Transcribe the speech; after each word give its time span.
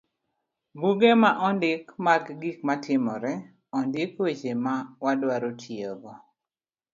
buge 0.79 1.11
ma 1.21 1.31
ondik 1.47 1.85
mag 2.05 2.23
gik 2.41 2.57
matimore, 2.67 3.33
ondik 3.79 4.11
weche 4.23 4.53
ma 4.63 4.75
wadwaro 5.03 5.49
tiyogo. 5.61 6.13